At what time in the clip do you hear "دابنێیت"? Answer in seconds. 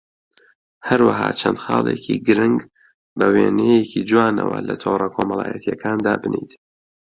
6.05-6.51